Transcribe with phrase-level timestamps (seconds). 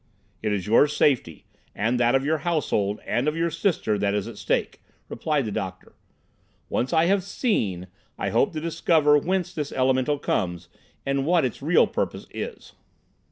[0.41, 1.45] "It is your safety,
[1.75, 5.51] and that of your household, and of your sister, that is at stake," replied the
[5.51, 5.93] doctor.
[6.69, 7.85] "Once I have seen,
[8.17, 10.69] I hope to discover whence this elemental comes,
[11.05, 12.73] and what its real purpose is."